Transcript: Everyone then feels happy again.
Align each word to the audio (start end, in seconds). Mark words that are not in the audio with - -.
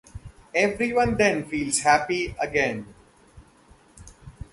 Everyone 0.55 1.15
then 1.15 1.45
feels 1.45 1.81
happy 1.81 2.35
again. 2.41 2.91